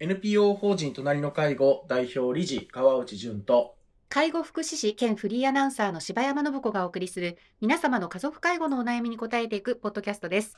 [0.00, 3.74] NPO 法人隣の介護代表理事川内淳と
[4.08, 10.56] 介護福祉士兼フリーアナウンサーの柴山信子がお送りする皆様の家族介護のお悩みに答えていくポッドキャストです。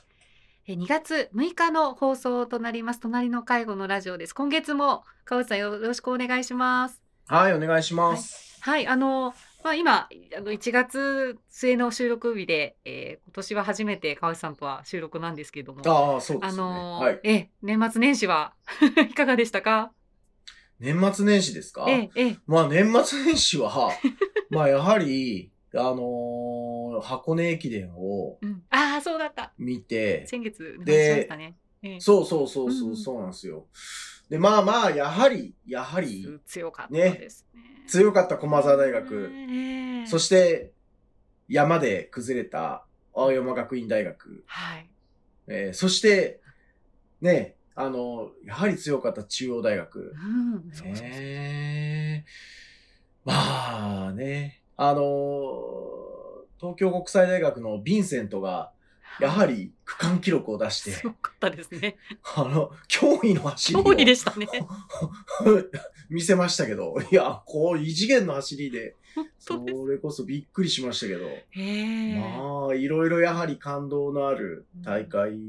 [0.67, 4.33] え2月6日の放送となります隣の介護のラジオです。
[4.33, 7.01] 今月も川内さんよろしくお願いします。
[7.25, 9.33] はいお願いします、はい、あの、
[9.63, 10.07] まあ、今、
[10.37, 17.19] あの1月末の収録日で、えー今年は初めて川内さんとは収録なんですけれども、ああそうであすね、のはい。
[17.23, 18.53] え年末年始は
[19.09, 19.91] いかがでしたか？
[20.79, 21.85] 年末年始ですか？
[21.87, 22.37] ええええ。
[22.47, 23.91] まあ年末年始は
[24.49, 29.53] まあやはりあのー箱根駅伝をうん、ああ、そうだった。
[29.57, 31.55] 見て先月でしましたね。
[31.83, 33.65] ええそうそうそうそう、うんそうなんですよ
[34.29, 37.61] でまあまあやはりやはり強かったですね。
[37.87, 40.71] 強かった駒澤大学、ええそして
[41.49, 44.89] 山で崩れた青山学院大学はい。
[45.47, 46.39] えーそして、
[47.19, 50.13] ね、あの、やはり強かった中央大学。
[50.15, 50.69] うん。
[50.93, 52.25] ね
[53.25, 55.01] まあね、あの
[56.57, 58.71] 東京国際大学のヴィンセントが、
[59.19, 61.97] やはり、り区間記録を出して、すごかったですね。
[62.35, 64.47] あの、驚異の走りを脅威でしたね。
[66.09, 69.87] 見せましたけど、いや、こう異次元の走りで、本そ。
[69.87, 75.39] れこそびっくりしましたけど、ええまあ、いろいろやはり感動のある大会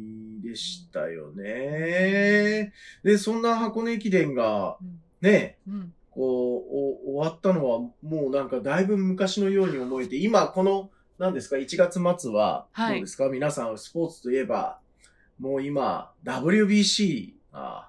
[0.43, 2.73] でしたよね。
[3.05, 6.59] で、そんな箱根駅伝が、うんね、うんこ
[7.07, 10.91] う、お終わったのは、もうなんかだいぶ昔のように思えて、今この、
[11.23, 14.81] 何ですか、1月末は、はいどうですか、皆さんスポーツといえば、
[15.39, 17.89] もう今、WBC が、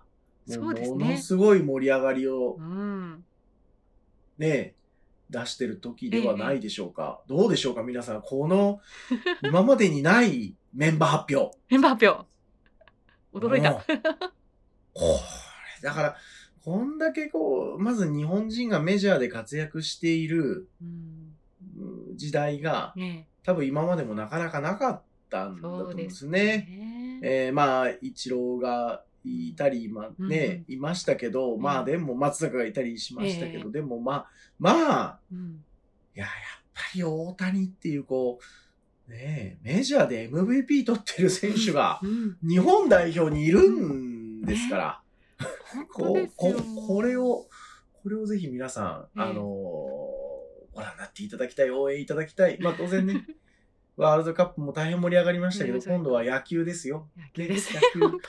[0.59, 3.25] ものすごい盛り上がりをうん。
[4.37, 4.75] ね、
[5.31, 7.21] 出してる時ではないでしょうか？
[7.27, 8.21] どうでしょうか、皆さん。
[8.21, 8.81] この、
[9.41, 11.57] 今までにない メンバー発表。
[11.71, 12.27] メンバー発表。
[13.33, 13.73] 驚いた。
[13.73, 13.97] これ、
[15.81, 16.15] だから、
[16.63, 21.35] こんだけこう、まず日本人がメジャーで活躍しているうん。
[21.77, 26.39] うん時代が、ね多分今までもなかなかなかったんだと思うんですえね。
[26.39, 34.27] ねえーまあ、イチローがいたり、まあね、いましたけど、まあでも松坂がいたりしましたけど、ええでもまあ、
[34.59, 35.63] まあ、うん。
[36.15, 36.31] いや、やっ
[36.73, 38.39] ぱり大谷っていう、こ
[39.07, 42.37] う、ねえ、メジャーで MVP 取ってる選手がうん。
[42.47, 45.01] 日本代表にいるんですから、
[45.91, 46.53] こうこ。
[46.87, 47.47] これを、
[48.01, 50.02] これをぜひ皆さん、ええあのー
[50.73, 52.57] ご覧になっていただきたい、応援いただきたい。
[52.59, 53.25] まあ当然ね、
[53.95, 57.09] ワールドカップも大変盛り上がりましたけど、今度は野球ですよ。
[57.15, 57.81] 野球ですね。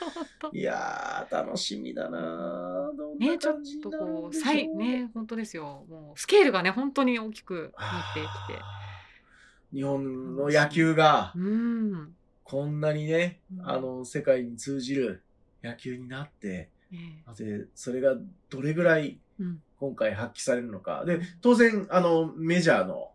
[0.53, 5.87] いやー、楽しみだなーどんなね、ちょっとこう、さい、ね、本当ですよ。
[5.88, 8.62] もう、スケールがね、本当に大きくなってきて。
[9.72, 12.15] 日本の野球が、うん。
[12.44, 15.22] こんなにね、うんあの、世界に通じる
[15.62, 18.16] 野球になって、ねで、それが
[18.50, 19.19] どれぐらいうん。
[19.78, 21.04] 今回発揮されるのか。
[21.04, 23.10] で、当然、あの、メジャーの、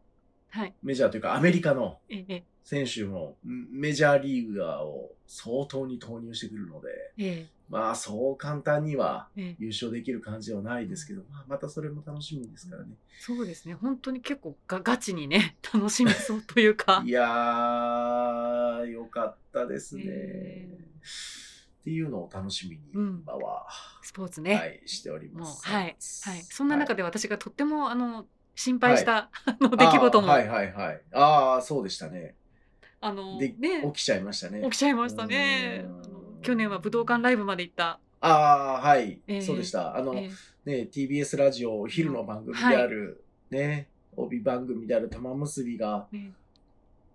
[0.50, 0.74] はい。
[0.84, 6.88] メジャーというかアメリカのええ、選手もメジャーリーガーを相当に投入してくるので、
[7.18, 9.56] ええ、まあそう簡単にはええ。
[9.60, 12.90] 優勝できる感じではないですけど、まあまたそれも楽しみですからね。
[13.20, 13.76] そうですね。
[13.76, 17.10] 本当に結構がガチにね、 楽しめそうというかい。
[17.10, 20.04] やー、よかったですね。
[21.90, 23.66] えっていうのを楽しみにうん今は、
[24.04, 24.56] スポーツね。
[24.56, 25.68] はい、しております。
[25.68, 25.84] はい。
[25.84, 26.44] はい。
[26.50, 31.02] そんな中でで私がとっても、あの、心配した、 あの、出来事も、はいはいはい。
[31.14, 32.36] ああ、そうでしたね。
[33.02, 34.62] あの、で、ね、起きちゃいましたね。
[34.64, 35.86] 起きちゃいましたね。
[36.42, 38.00] 去年は武道館ライブまで行った。
[38.22, 39.96] ああ、はい、ええそうでした。
[39.96, 40.30] あの、え
[40.66, 46.34] ね、TBS ラジオお昼の番組である、ね、帯番組である玉結びがえね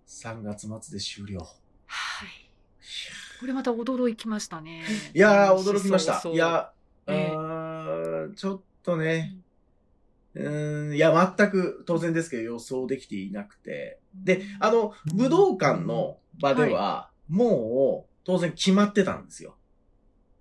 [0.07, 1.39] 3月末で終了。
[1.85, 2.44] はい。
[3.45, 4.81] これまた驚きましたね。
[5.13, 6.19] いやー、驚きました。
[6.27, 6.71] いや、
[7.05, 9.37] ええあーちょっとね、
[10.33, 13.99] うーん、いや、全く当然ですけど予想できていなくて。
[14.15, 19.55] で、あの、武道館の場では、もう、当然決まってたんですよ。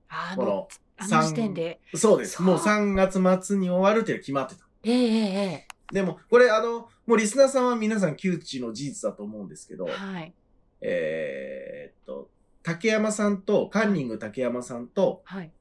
[0.08, 1.80] あのこの、あの時点で？
[1.94, 2.40] そうです。
[2.40, 4.64] もう3月末に終わるっていうのは決まってた。
[4.84, 10.34] えええでも、これあの、もうリスナーさんは皆さん窮地の事実だと思うんですけどえ、はい。
[10.80, 12.30] えーっと、
[12.64, 15.52] 竹山さんと、カンニング竹山さんと、はい。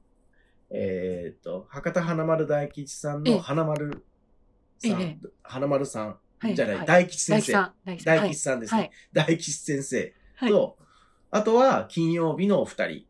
[0.70, 4.04] えーっと、博多華丸大吉さんええの花丸
[4.78, 7.52] さん、え花丸さん、はいじゃない、はい大吉先生。
[8.04, 8.60] 大吉さん。
[8.60, 8.80] ですね。
[8.80, 8.90] はい。
[9.12, 10.50] 大吉先生はい。
[10.50, 10.78] と、
[11.30, 13.04] あとは金曜日のお二人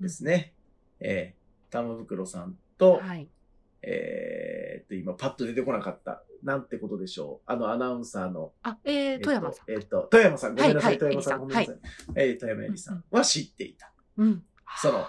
[0.00, 0.54] ですね。
[1.00, 3.28] えー、玉袋さんと、はい。
[3.82, 4.39] えー
[4.96, 6.22] っと、今パッと出てこなかった。
[6.42, 7.50] なんてことでしょう。
[7.50, 8.52] あの、アナウンサーの。
[8.62, 9.70] あ、えー、富山さん。
[9.70, 10.54] えーっと、富山さん。
[10.56, 11.32] ごめんなさい、はい富山さん。
[11.32, 11.78] はいごめんなさい。
[12.16, 13.92] えー富山えりさうんんは知っていた。
[14.16, 14.44] うん。
[14.76, 15.06] その、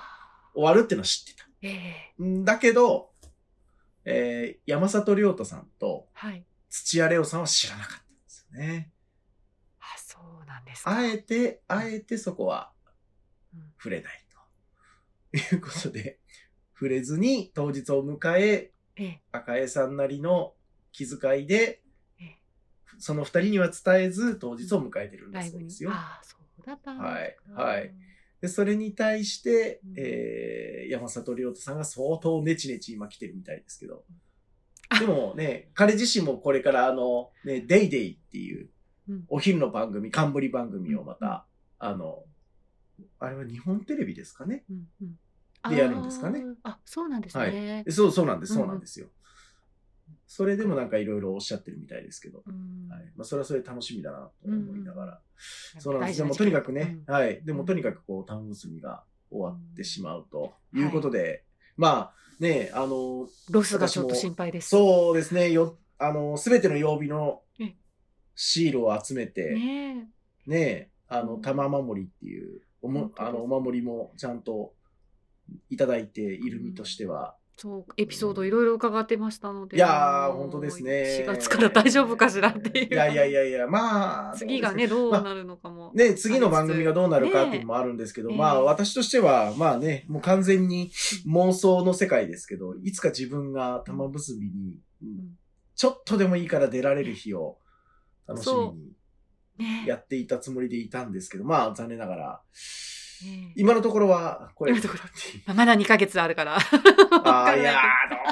[0.53, 1.47] 終わるっていうのは知ってた。
[1.61, 3.11] ええんだけど、
[4.05, 6.45] えー山里亮太さんとはい。
[6.69, 8.91] 土屋レオさんは知らなかったんですよね。
[9.79, 10.97] あ、そうなんですか。
[10.97, 12.71] あえて、あえてそこは
[13.53, 14.25] うん触れない
[15.31, 15.37] と。
[15.55, 16.19] いうことで、
[16.73, 18.73] 触れずに当日を迎え、ええ
[19.31, 20.53] 赤江さんなりの
[20.91, 21.81] 気遣いで
[22.19, 22.37] ええ、
[22.97, 25.83] その二人には伝えず当日を迎えてるんだそうです。
[25.83, 25.91] よ。
[25.91, 26.93] ああ、そうだった。
[26.93, 27.93] はいはい
[28.41, 34.03] で、それに対してうん、えー、山里亮太さんが相当ネチネチ今来てるみたいですけど
[34.89, 34.99] あ。
[34.99, 38.71] でもね、彼自身もこれからあの、ね、デイデイっていう
[39.09, 41.45] うん、お昼の番組、冠番組をまた、
[41.79, 42.23] あの、
[43.19, 44.63] あれは日本テレビですかね。
[44.69, 45.19] うんうん
[45.69, 46.43] でやるんですかね。
[46.63, 47.83] あそうなんですね。
[47.89, 49.07] そう、そうなんです、うんそうなんですよ。
[50.27, 52.41] それでもなんかいろいろおっしゃってるみたいですけど。
[52.47, 53.03] うんはい。
[53.17, 55.21] まあ、それはそれで楽しみだなと思いながら。
[55.77, 56.19] そうなんです。
[56.19, 57.43] でもとにかく時ね間、はい。
[57.43, 61.43] でもうんとにかくこう、タウン結びが終わってしまうとうんいうことで、
[61.75, 64.69] まあ、ね、あの、ロスがちょっと心配です。
[64.69, 67.75] そうですね、よ、あの、すべての曜日のえ
[68.35, 70.09] シールを集めて、ね
[70.47, 74.73] ね、あの、うん玉守りっていう、おもあの、お守りもちゃんと
[75.69, 79.77] いただいている身としては、そう、エピソードいろいろ伺ってましたので。
[79.77, 81.23] いやー、本当ですね。
[81.23, 82.87] 4月から大丈夫かしらっていう。
[82.91, 85.91] いやいやいやいや、まあ、 次がね、どうなるのかも。
[85.93, 90.89] ね、次の番組がどうなるかっていうのもあるんですけど、まあ私としては、まあね、もう完全に
[91.27, 94.79] 妄想の世界ですけど、いつか自分が玉結びに、
[95.75, 97.59] ちょっとでもいいから出られる日を
[98.27, 98.93] 楽しみに
[99.59, 103.00] ねやっていたつもりでいたんですけど、まあ残念ながら、ね
[103.55, 104.95] 今のところは、これ、今のとこ
[105.47, 105.53] ろ。
[105.53, 106.57] まだ2ヶ月あるから。
[106.57, 107.63] ああ、 い。
[107.63, 107.73] や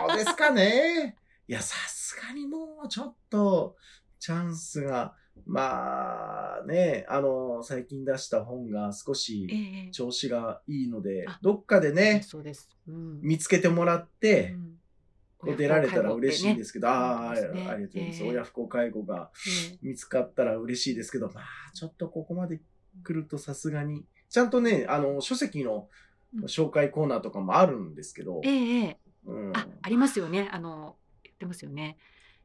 [0.06, 1.18] ー、どうですかね。
[1.48, 3.76] いや、さすがにもうちょっと、
[4.20, 5.16] チャンスが、
[5.46, 12.70] まあね、あの、最近出した本が少し、ええ調子がいいのであ、どっかでね、そうです。
[12.88, 13.22] うん。
[13.22, 15.56] 見つけてもらって、うん。
[15.56, 17.98] 出られたら嬉しいんですけど、ああ、ありがとうございます。
[17.98, 18.30] ええ。
[18.30, 19.32] 親不孝介護が
[19.72, 22.60] ね見つかったら嬉しいですけど、まあ、ちょっとここまで
[23.04, 25.90] 来るとさすがに、ちゃんとね、あの、書籍の
[26.32, 26.44] うん。
[26.44, 28.98] 紹介コーナーとかもあるんですけど、ええええ。
[29.26, 30.48] うん、あ、ありますよね。
[30.52, 31.98] あの、言ってますよね。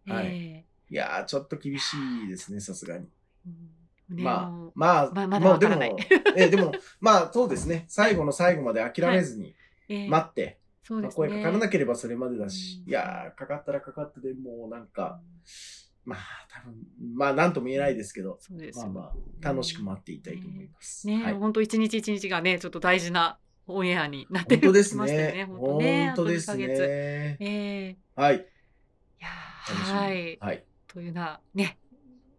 [0.06, 0.26] はい。
[0.26, 1.94] えいやー、ちょっと厳し
[2.25, 3.06] いですね、さすがに。
[4.08, 5.90] ねまあまあ、まあまだわからない。
[5.90, 5.98] も、
[6.36, 9.54] えでも、まあ、そうですね、最後の最後まで諦めずに
[9.88, 10.08] ええ。
[10.08, 10.58] 待って、
[10.88, 11.28] まあそうですね。
[11.28, 12.90] 声かからなければそれまでだし、うん。
[12.90, 15.20] いやー、かかったらかかってでもうなんか、
[16.05, 16.19] まあ、
[16.51, 16.75] 多分、
[17.15, 19.12] まあ、なんとも言えないですけど、そうですよまあま
[19.43, 21.06] あ、楽しく待っていたいと思います。
[21.06, 21.35] ね、はい。
[21.35, 25.45] 本当一日一日がね、ちょっき大事なオンエアになってるですきましたよね。
[25.45, 26.06] 本当ね。
[26.06, 26.87] 本当ですあと2ヶ月ね。
[26.87, 28.37] ええはい。
[28.37, 28.41] い
[29.21, 30.39] やはい。
[30.41, 30.65] はい。
[30.87, 31.79] というなね、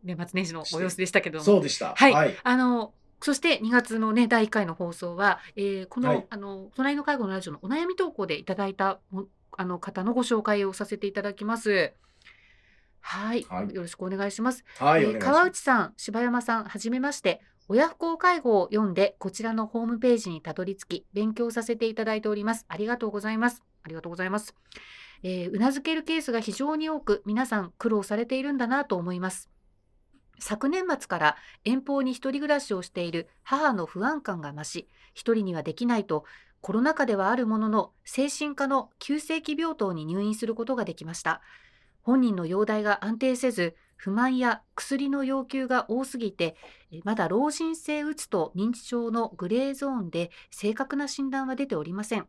[0.03, 1.43] 年末年始のご様子でしたけども。
[1.43, 1.95] そうでした。
[1.95, 2.35] はいはい。
[2.43, 9.25] あの、そして2月のね、第1回の放送は、えーこの、はいあの、隣の介護のラジオのお悩み投稿でいただいたも
[9.57, 11.93] あの方のご紹介をさせていただきます。
[13.07, 13.45] はい。
[13.47, 14.65] はいよろしくお願いします。
[14.79, 15.19] はい、えー。
[15.19, 17.41] 川内さん、柴山さん、はじめまして。
[17.67, 22.65] 親不孝介護を読んで、こちらのホームページにたどり着き、勉強させていただいております。
[22.67, 23.63] ありがとうございます。
[23.83, 24.55] ありがとうございます。
[25.23, 29.49] えーうなずけるケースが非常に多く、皆さん苦労されているんだなと思います。
[30.39, 36.25] 昨年末から遠方に一人暮らしをしている母の不安感が増し、一人にはできないと、
[36.61, 41.41] コロナ禍ではあるものの、精神科の急性期病棟に入院することができました。
[42.05, 46.55] 本人の容体が安定せず、不満や薬の要求が多すぎて、
[47.03, 52.27] まだ老人性うつと認知症のグレーゾーンで正確な診断は出ておりません。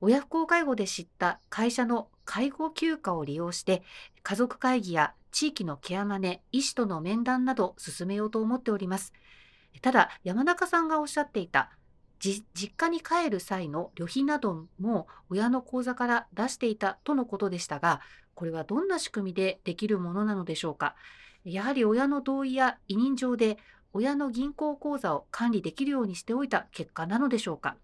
[0.00, 3.82] 親不孝介護で知った会社の介護休暇を利用して、
[4.22, 9.12] 家族会議や地域のケアマネ、医師との面談など進めようと思っております。
[9.82, 11.76] ただ、山中さんがおっしゃっていた、
[12.18, 12.44] 実
[12.76, 18.00] 家に帰る際の旅費なども親の口座から出していたとのことでしたが、
[18.34, 20.94] これはどんな仕組みでできるものなのでしょうか？
[21.44, 23.58] やはり親の同意や委任状で
[23.92, 27.76] 親の銀行口座を管理できるようにしておいた結果なのでしょうか？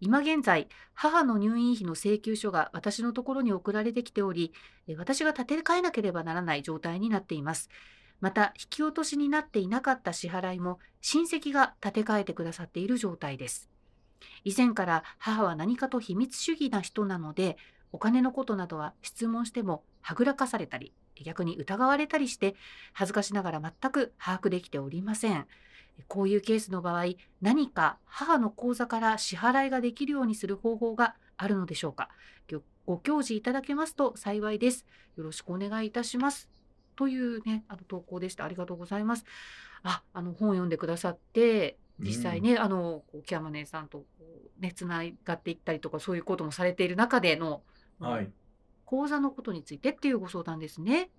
[0.00, 4.52] 今現在、母の入院費の請求書が私のところに送られてきており、
[4.96, 7.70] 私が立て替えなければならない状態になっています。
[8.20, 13.68] また、引き落としになっていなかった支払いも親戚が立て替えてくださっている状態です。
[14.44, 17.56] 以前から母は何かと秘密主義な人なので、
[17.92, 20.92] お金のことなどは質問してもはぐらかされたり、
[21.22, 22.56] 逆に疑われたりして、
[22.92, 25.46] 恥ずかしながら全く把握できておりません。
[26.08, 27.04] こういうケースの場合、
[27.40, 32.08] 何か母の口座から支払いができるようにする方法があるのでしょうか。
[32.86, 34.84] ご教示いただけますと幸いです。
[35.16, 36.53] よろしくお願いいたします。
[36.96, 38.44] というね、あの投稿でした。
[38.44, 39.24] ありがとうございます。
[39.82, 44.04] あ、あの本読んでくださって、実際ね、あのこう木山姉さんと
[44.58, 47.62] ねつながっていったりとかそういうこともされている中での、
[47.98, 48.30] はい。
[48.84, 51.10] 講座のことについてっていうご相談ですね。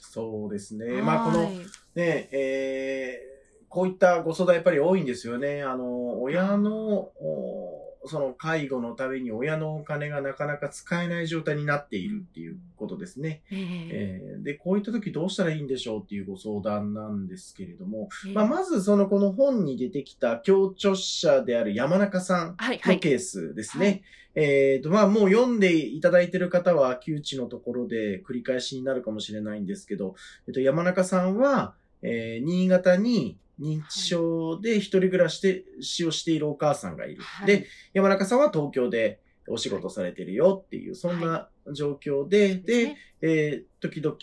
[0.00, 1.00] そうですね。
[1.00, 1.58] まあ、この、はい
[1.94, 3.32] ね、えー
[3.72, 5.62] こういったご相談やっぱり多いんですよね。
[5.62, 13.42] あの、親の、おその介護のために親のお金がなかなか使えない状態になっているっていうことですね。
[13.50, 22.94] えええーで、こういった時どうしたらいいんでしょうっていうご相談なんですけれども、ええまあ、まずそのこの本に出てきた協調者である山中さんはいはい。
[22.96, 24.02] のケースですね。
[24.34, 30.14] えっ、と、まあ、もう読んでいただいている方は、窮地のところで繰り返しになるかもしれないんですけど、
[30.46, 37.22] えっと、山中さんは、えー新潟に認知症で一人暮らしで死をしているお母さんがいる。
[37.22, 37.46] はい。
[37.46, 42.96] で、山中さんは東京でお仕事されてるよっていう、そんな状況で、で、ね。
[43.22, 44.16] えー時々、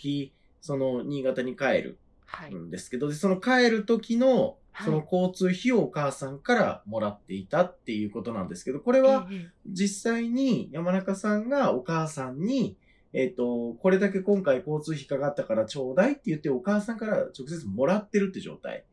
[0.60, 2.54] その、新潟に帰るはい。
[2.54, 4.86] んですけど、でその帰る時の、はい。
[4.86, 9.48] その交通費をお母さんからもらっていたっていうことなんですけど、これは、ええ。
[9.66, 12.76] 実際に山中さんがお母さんに、
[13.12, 18.84] えっ、と、これだけ今回交通費かかったからちょうだいって言ってお母さんから直接もらってるって状態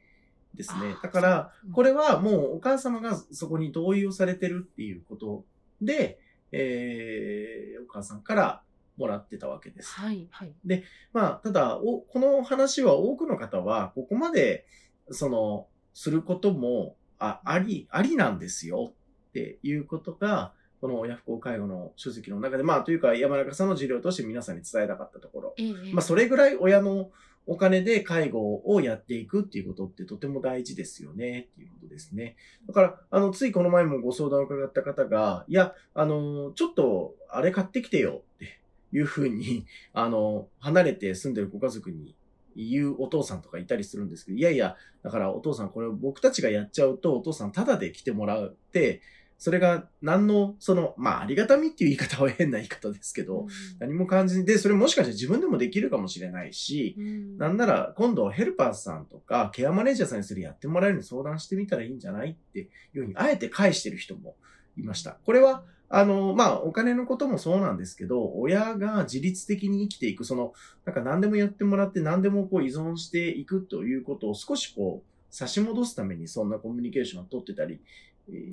[0.57, 0.99] ですねあ。
[1.01, 5.45] だから、これはもうお母様がそこに同意をされてるっていうこと
[5.81, 6.19] で、
[6.51, 8.61] えー、お母さんから
[8.97, 9.93] もらってたわけです。
[9.93, 10.53] はいはい。
[11.13, 14.65] まあ、ただ、お、この話は多くの方は、ここまで、
[15.11, 18.93] その、することも、あ、あり、ありなんですよ
[19.29, 25.53] っていうことが、この親不孝介護の書籍の中で、まあ、というか、山中さんの事例として皆さんに伝えたかったところ。
[25.57, 27.09] ええまあ、それぐらい親の
[27.47, 32.35] お金で介護をやっていくっていうことってとても大事ですよねっていうことですね。
[32.67, 38.59] だから、あの、ついこの前もご相談を伺った方が、いや、あの、ちょっと、あれ買ってきてよって
[38.91, 42.15] いうふうに、 あの、離れて住んでるご家族に
[42.57, 49.01] 言うお父さんとかいたりするんですけど、いやいや、だからお父さんこれ僕たちがやっちゃうと、お父さんタダで来てもらって、
[49.37, 53.45] それが何の、その、まあ、ありがたみっていう言い方は変な言い方ですけど、
[53.79, 57.37] 何も感じで、それもしかして自分でもできるかもしれないし、うん。
[57.37, 62.63] なんなら今度ヘルパーさんとかケアマネージャーさんにそれやってもらえるように相談してみたらいいんじゃないってい
[62.95, 64.35] うふうに、あえて返してる人も
[64.75, 65.17] いました。
[65.23, 70.53] これは、あの、まあ、お金のこともそうなんですけど、親が自律的に生きていく、その、
[70.83, 77.79] なんか何でもやってもらって何でもこう依存していくということを少しこう、差し戻すためにそんなコミュニケーションを取ってたり、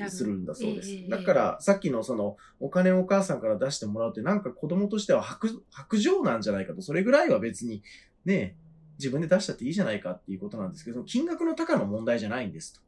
[0.08, 0.90] するんだそうです。
[0.90, 1.08] ええ。
[1.08, 7.82] だから、さっきのその、お金をお母さんから出してもらうって、なんか子供としては白、白状なんじゃないかと、それぐらいは別に、
[8.24, 8.56] ね、
[8.98, 12.80] 自分で出したっていいじゃないかっていうことなんですけど、その金額の高の問題じゃないんですと。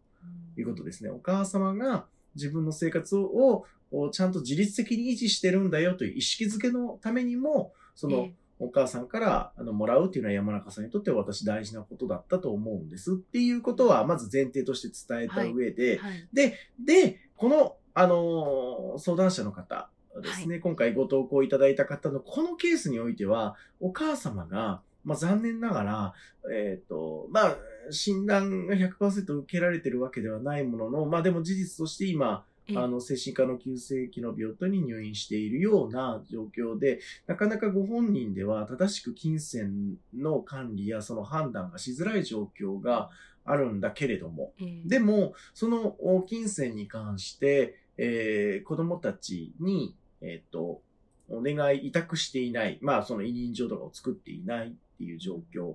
[0.59, 1.11] いうことですね。
[1.11, 13.13] お母様が自分の生活ををちゃんと自律的に維持してるんだよという意識づけのためにも、そのえお母さんからあのもらうっていうのは山中さんにとっては私大事なことだったと思うんです。
[13.13, 16.29] っていうことはまず前提として伝えた上で、えはい。
[16.33, 19.91] で、この、あのー相談者の方
[20.23, 26.15] ですね、今回ご投稿いただいた方のこのケースにおいては、お母様が、まあ残念ながら、
[26.53, 27.57] えっ、と、まあ、
[27.91, 43.11] 診断が100%受けられてるわけではないものの、まあでも事実として今、ええあの、精神科の急性期の病棟に入院しているような状況で、なかなかご本人では正しく金銭の管理やその判断がしづらい状況が
[43.45, 44.89] あるんだけれども、ええ。
[44.89, 50.83] でも、そのお金銭に関して、えー子供たちに、えっ、と、
[51.29, 55.75] お願い、委託していない、まあ、その委任状とかを作っていないっていう状況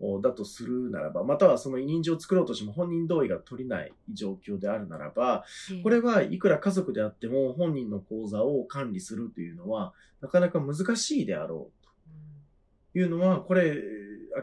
[0.00, 5.82] おだとするならば、またはその委任状を作ろうとしても本人同意が取れない状況であるならば、ええ。
[5.82, 11.86] これはいくら家族であっても本人の口座を管理するというのは、なかなか難しいであろう
[12.92, 13.76] というのは、これ、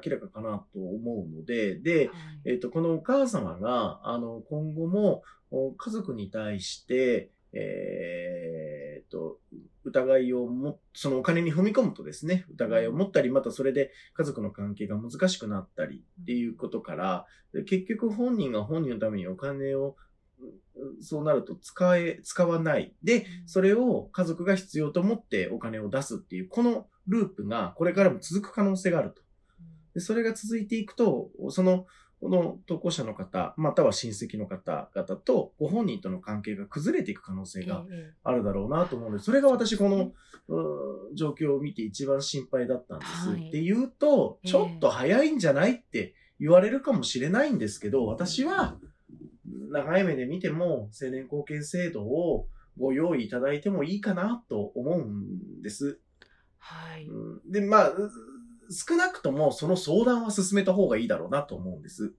[0.03, 2.13] 明らかかなと思うので、で、は
[2.45, 2.51] い。
[2.51, 8.58] えっ、と、このお母様が、あの、今後も、お家族に対して、えっ、と、
[9.89, 19.95] 疑いをも、そのお金に踏み込むとですね、疑いを持ったり、またそれで家族の関係が難しくなったりっていうことから、で結局本人が本人のためにお金を、
[20.39, 22.93] うそうなると使え、使わない。
[23.03, 29.21] で、それを家族が必要と思ってお金を出すっていう、このループがこれからも続く可能性があると。
[29.95, 31.85] でそれが続いていくと、その、
[32.21, 40.11] この投稿者の方、または親戚の方々とご本人との関係が崩れていく可能性がええあるだろうなと思うので、それが私この、
[41.13, 43.29] 状況を見て一番心配だったんです。
[43.29, 48.77] はいって言うと、ええちょっと早いんじゃないって言われるかもしれないんですけど、私は
[49.71, 52.47] 長い目で見ても青年貢献制度を
[52.77, 55.99] ご用意いただいてもいいかなと思うんです。
[56.57, 57.05] はい。
[57.05, 58.11] うんで、まあ、う
[58.69, 62.13] 少なくともその相談は進めた方がいいだろうなと思うんです。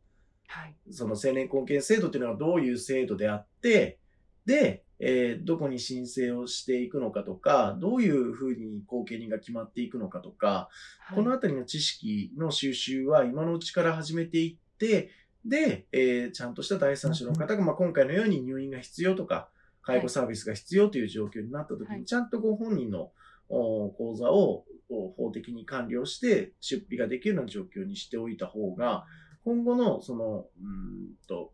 [0.48, 0.74] はい。
[0.90, 3.98] その青年貢献制度っていうのはどういう制度であって、
[4.46, 10.68] で、えーどこに申請をしていくのかとか、どういうふうに後見人が決まっていくのかとか、
[11.00, 15.10] はいこのあたりの知識の収集は今のうちから始めていって、
[15.44, 19.48] で、えーちゃんとした第三者の方が、まあ、今回のように入院が必要とか、
[19.82, 23.12] 介護サービスが必要という状況になったときに、はいちゃんとご本人のお
[23.50, 29.06] 口座をお法的に管理をして、出費ができるような状況にしておいた方が、
[29.44, 31.52] 今後の、その、うーんと、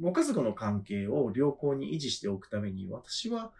[0.00, 3.52] ご家族の関係を良好に維持しておくために、私は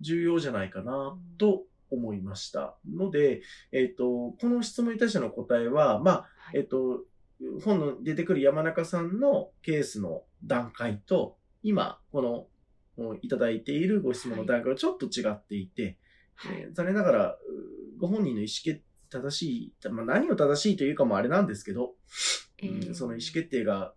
[0.00, 2.76] 重要じゃないかな、と思いました。
[2.88, 3.42] ので、
[3.72, 7.04] えっ、と、この質問に対しての答えは、まあ、はいえっ、と、
[7.64, 12.46] 本の出てくる山中さんのケースの段階と、今、この、
[12.98, 15.98] おいただいているご質問の段階はちょっと違っていて、
[16.36, 17.38] はいえー残念ながら、う
[17.98, 21.94] ご本人の意思決正しい、まあ、何を正しいというかもあれなんですけど、
[22.58, 23.94] えーうんその意思決定が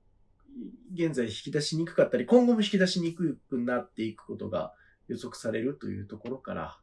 [0.93, 4.74] 現在引き出しにくかったり、今後も引き出しにくくなっていくことが
[5.08, 6.79] 予測されるというところから、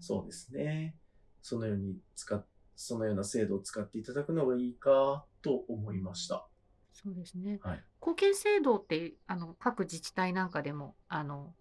[0.00, 0.96] そうですね。
[1.42, 6.46] そのように使っ、そのような制度を使っていただくのがいいかと思いました。
[6.92, 7.58] そうですね。
[7.62, 11.54] はい貢献制度ってあの各自治体なんかでもあの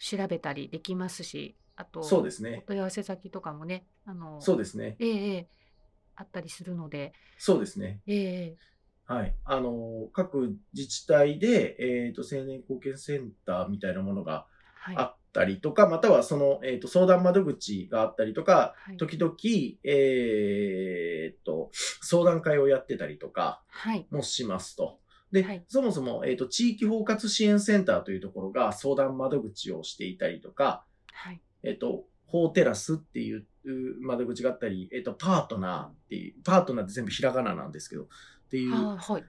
[0.00, 2.68] 調べたりできますし、あとそうですねお。
[2.68, 4.96] 問い合わせ先とかもね、あのそうですね。
[4.98, 5.48] ええええ
[6.16, 8.00] あったりするので、そうですね。
[8.06, 8.56] ええええ
[9.06, 9.34] はい。
[9.44, 19.34] あの、各自治体で、えっ、と、青年貢献センターみたいなものがはいあったりとか、またはその、えっ、と、相談窓口があったりとか、はい時々、
[19.82, 21.70] えっ、と、
[22.02, 25.00] 相談会をやってたりとかはいもしますと。
[25.32, 25.64] で、はい。
[25.68, 31.40] そもそも、えっ、と、地域包括支援センターというところが相談窓口をしていたりとか、はい。
[31.62, 38.06] えっ、と、法テラスっていうう窓口があったり、えっ、と、パートナーっていう、パートナーって全部ひらがななんですけど、っ
[38.50, 39.24] ていう、はい。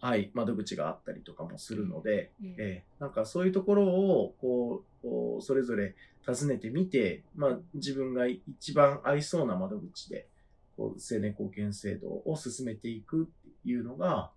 [0.00, 5.94] はい、窓口があったりとかもするので、えええーなんかそういうところを、こう、こうそれぞれ
[6.24, 10.28] 訪ねてみて、まあ自分が一番合いそうな窓口で、
[10.76, 13.26] こう、青年貢献制度を進めていくっ
[13.64, 14.30] ていうのが、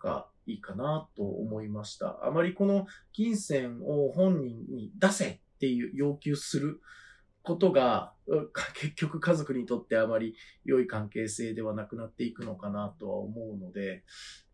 [0.00, 2.18] がいいかなと思いました。
[2.24, 6.80] あまりこの金銭を本人に出せっていう要求する
[7.42, 14.04] ことが、う 結局家族にとってあまり良い関係性ではなくなっていくのかなとは思うので、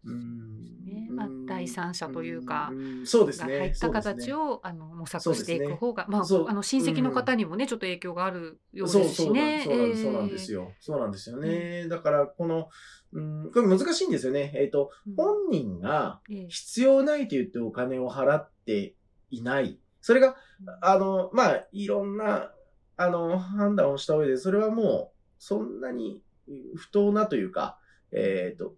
[0.05, 3.53] うーんねまあ第三者というかんそうですね。
[3.53, 9.63] が入った形をあの模索していく方が、まああの親戚の方にもね、ちょっと影響があるようそうですしね。
[9.65, 10.63] そうなんですよ。
[10.63, 10.73] よ。
[10.81, 11.89] そうなんですよね。
[11.89, 12.69] だから、この、
[13.13, 14.53] うん、これ難しいんですよね。
[14.55, 18.95] えっ、と、うん本人がええ必要ないと言ってお金を払って
[19.31, 19.79] いない。
[20.01, 20.37] それが、
[20.83, 22.53] あの、まあ、いろんな、
[22.97, 27.79] あの、判断をした上で、それはもう、そんなにうん不当なというか、
[28.13, 28.75] えっ、と、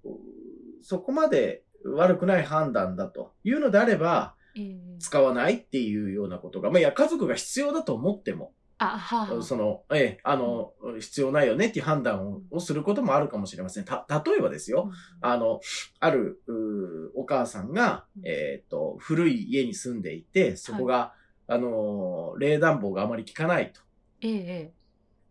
[0.83, 3.35] そこまで悪くない判断だと。
[3.45, 4.99] いうのであれば、ええ。
[4.99, 13.85] 使わないっていうようなことが、まあ、いや、家族が必要だと思っても、あはその、ええ、あの、必要ないよねっていう判断ををすることもあるかもしれません。
[13.85, 14.91] た、例えばですよ、
[15.23, 15.61] あの、
[15.99, 18.27] ある、うーお母さんがう、ん。
[18.27, 21.15] えっ、と、古い家に住んでいて、そこが、
[21.47, 23.81] あの、冷暖房があまり効かないと。
[24.21, 24.33] ええ。
[24.47, 24.73] え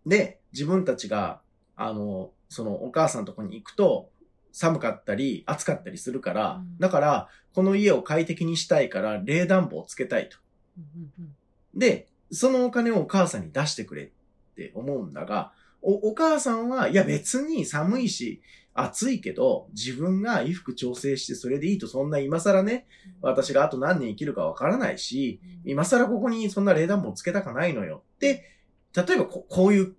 [0.06, 1.42] で、自分たちが、
[1.76, 4.10] あの、そのお母さんのとこに行くと、
[4.52, 6.78] 寒かったり、暑かったりするから、うん。
[6.80, 10.38] だから、この家を快適にしたいから、冷暖房をつけたいと。
[10.78, 11.22] えうんうんう
[11.78, 11.80] ん。
[11.80, 14.10] で、そのお金をお母さんに出してくれっ
[14.56, 18.42] て思うんだが、お、お母さんは、いや別に寒いし、
[18.74, 22.86] 暑いけど、自分が衣服調整してそれでいいと、そんな今更ね、
[23.22, 28.04] 私があと何年生きるかわからないし、今更ここにそんな冷暖房つけたかないのよ。
[28.16, 28.55] って、
[28.96, 29.96] 例えばここういう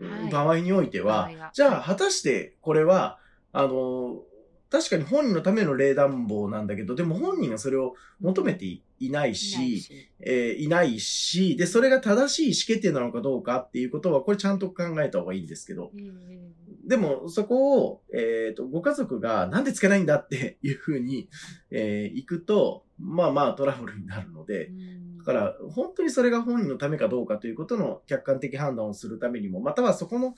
[0.00, 0.30] はい。
[0.30, 1.50] 場合においては、場合が。
[1.52, 3.18] じゃあ果たしてこれは、
[3.52, 4.22] あの、
[4.70, 16.52] 確かに本人のための冷暖房なんだけど、でも本人がそれを求めていいないいないし、しえーいないし、で、それが正しい意思決定なのかどうかっていうことは、これちゃんと考えた方がいいんですけど、ええ
[16.84, 21.28] でも、そこを、えっ、と、ご家族がなんでつけないんだっていうふうに、
[21.70, 30.34] えー行くと、まあまあトラブルになるので、うんだから、本当にそれが本人のためかどうかということの客観的判断をするためにも、またはそこの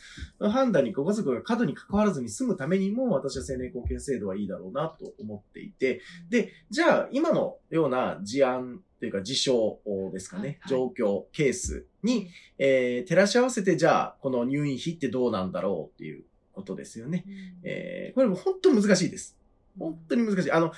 [0.51, 9.79] 判断にご家族が過度に関わらずに済むためにも、私は青年貢献制度はいいだろうなと思っていて、で、じゃあ、今のような事案というか事象
[10.13, 17.25] ですかね、状況、ケースに、えー照らし合わせて、じゃあ、この入院費ってどうなんだろうっていうことですよね。
[17.27, 17.33] うん
[17.65, 19.39] えーこれも本当に難しいです。
[19.79, 20.53] 本当に難しい。
[20.53, 20.73] あの、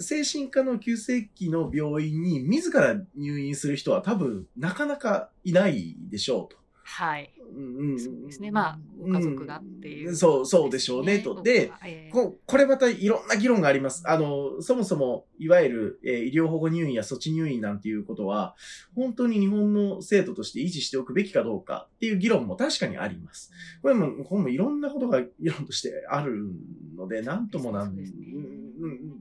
[0.00, 6.63] 精神科の急性期の病院に自ら入院する人は多分なかなかいないでしょうと。
[6.86, 7.32] はい。
[7.56, 8.50] うんうんそうですね。
[8.50, 11.42] まあ、ご家族がっていう、うんそう、そうでしょうね、と。
[11.42, 14.02] で、、えーここれまたいろんな議論があります。
[14.06, 18.54] あの、そもそも、いわゆる、えー医療保護入院や措置入院なんていうことは、
[18.94, 23.50] 本当に日本の制度として維持しておくべきかどうかっていう議論も確かにあります。
[23.82, 26.44] これも、これもいろんなことが議論としてある
[26.96, 28.64] ので、なんともなん、ねうん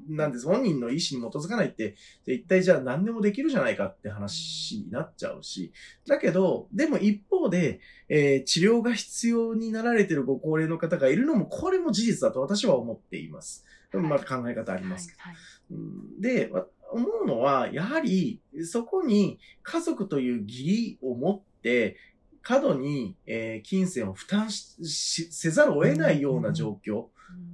[0.10, 0.46] なんです。
[0.46, 5.72] 本人の意思に基づかないって、一体じゃあ何でもできるじゃないかって話になっちゃうし。
[6.08, 13.66] だけど、でも一方で、えー治療が必要になられてるご高齢の方がいるのも、これも事実だと私は思っています。
[13.66, 13.74] はい
[14.10, 15.80] また考え方ありますけど。
[16.20, 21.98] で、わ思うのは、やはり、そこに家族という義理を持って、
[22.42, 27.08] 過度に、えー金銭を負担ししせざるを得ないような状況うん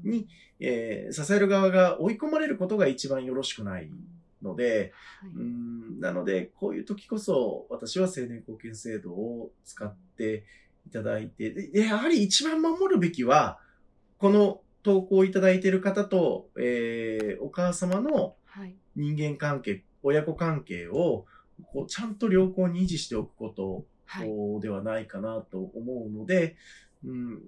[0.04, 0.28] に、
[0.60, 3.90] えー支える側が追い込まれることが一番よろしくない
[4.42, 5.30] ので、はい。
[5.32, 10.46] うんなので、こういう時こそ、私は青年貢献制度を使って
[10.88, 13.60] いただいて、ででやはり一番守るべきは、
[14.18, 18.76] この投稿をいただいている方と、えーお母様のはい。
[18.96, 21.26] 人間関係、親子関係を、
[21.74, 24.30] こうちゃんと良好に維持しておくことはい。
[24.62, 26.56] ではないかなと思うので、
[27.06, 27.42] うん、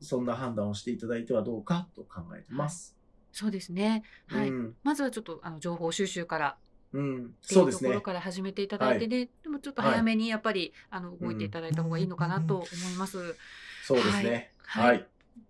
[0.00, 2.96] そんな判断をしていただいてはどうかと考えてます。
[3.32, 4.02] そうですね。
[4.26, 4.48] はい。
[4.48, 6.56] うん、まずはちょっとあの情報収集から
[6.92, 8.00] うん、そうですねうところ。
[8.00, 13.36] から始めていただいてね、でもちょっと早めにやっぱり、あの動いていただいた方がいいのかなと思います。
[13.84, 14.52] そうですね。
[14.64, 15.04] ははいい。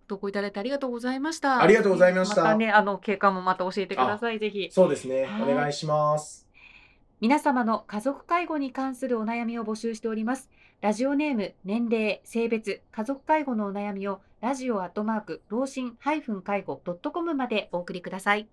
[0.07, 1.61] 投稿いただいてありがとうございました。
[1.61, 4.39] ありがとうございましたまたね、あの経過もまた教えてください。
[4.39, 4.69] ぜひ。
[4.71, 5.25] そうですね。
[5.25, 6.47] はいお願いします。
[7.21, 10.49] 皆様の家族介護に関するお悩みを募集しております。
[10.81, 16.21] ラジオネーム、年齢、性別、家族介護のお悩みをラジオアットマーク、老人介
[16.61, 18.47] 護 .com までお送りください。